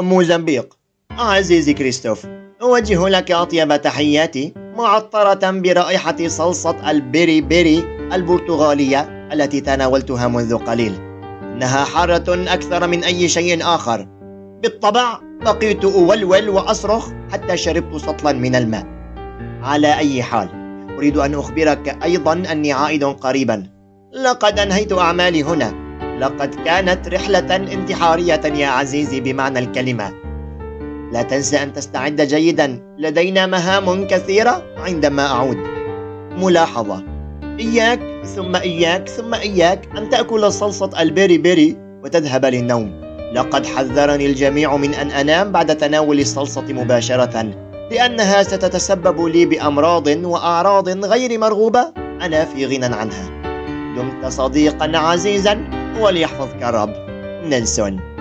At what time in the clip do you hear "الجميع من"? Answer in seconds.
44.26-44.94